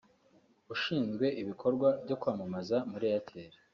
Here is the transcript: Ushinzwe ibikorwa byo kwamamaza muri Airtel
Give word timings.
Ushinzwe 0.73 1.25
ibikorwa 1.41 1.87
byo 2.03 2.15
kwamamaza 2.21 2.77
muri 2.91 3.05
Airtel 3.11 3.51